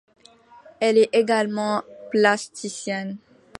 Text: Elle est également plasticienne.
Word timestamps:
Elle 0.79 0.97
est 0.97 1.09
également 1.13 1.83
plasticienne. 2.09 3.17